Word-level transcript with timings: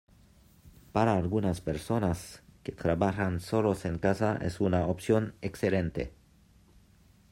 Para 0.93 1.13
algunas 1.15 1.61
personas, 1.61 2.41
que 2.63 2.71
trabajan 2.71 3.39
solos 3.39 3.85
en 3.85 3.99
casa 3.99 4.39
es 4.41 4.59
una 4.59 4.87
opción 4.87 5.35
excelente. 5.43 6.11